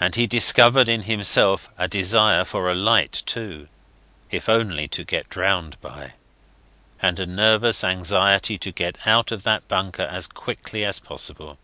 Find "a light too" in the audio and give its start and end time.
2.70-3.68